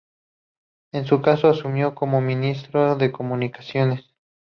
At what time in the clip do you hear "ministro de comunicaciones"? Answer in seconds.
2.21-4.01